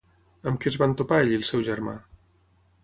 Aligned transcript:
Amb 0.51 0.61
què 0.63 0.71
es 0.71 0.77
van 0.83 0.95
topar 1.03 1.21
ell 1.27 1.31
i 1.35 1.39
el 1.41 1.47
seu 1.53 1.65
germà? 1.71 1.97